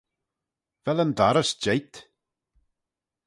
Vel 0.85 1.01
yn 1.03 1.11
dorrys 1.19 1.51
jeight? 1.63 1.95